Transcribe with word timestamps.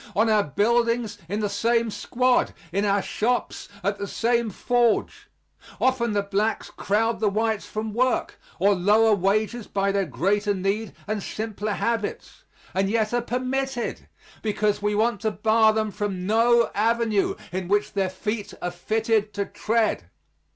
On 0.15 0.31
our 0.31 0.43
buildings 0.45 1.19
in 1.29 1.41
the 1.41 1.47
same 1.47 1.91
squad. 1.91 2.55
In 2.71 2.85
our 2.85 3.03
shops 3.03 3.69
at 3.83 3.99
the 3.99 4.07
same 4.07 4.49
forge. 4.49 5.29
Often 5.79 6.13
the 6.13 6.23
blacks 6.23 6.71
crowd 6.71 7.19
the 7.19 7.29
whites 7.29 7.67
from 7.67 7.93
work, 7.93 8.39
or 8.57 8.73
lower 8.73 9.13
wages 9.13 9.67
by 9.67 9.91
their 9.91 10.07
greater 10.07 10.55
need 10.55 10.93
and 11.05 11.21
simpler 11.21 11.73
habits, 11.73 12.45
and 12.73 12.89
yet 12.89 13.13
are 13.13 13.21
permitted, 13.21 14.09
because 14.41 14.81
we 14.81 14.95
want 14.95 15.21
to 15.21 15.29
bar 15.29 15.71
them 15.71 15.91
from 15.91 16.25
no 16.25 16.71
avenue 16.73 17.35
in 17.51 17.67
which 17.67 17.93
their 17.93 18.09
feet 18.09 18.55
are 18.59 18.71
fitted 18.71 19.35
to 19.35 19.45
tread. 19.45 20.05